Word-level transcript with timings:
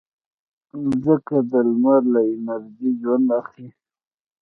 مځکه 1.01 1.37
د 1.51 1.53
لمر 1.69 2.01
له 2.13 2.21
انرژي 2.33 2.91
ژوند 3.01 3.27
اخلي. 3.39 3.69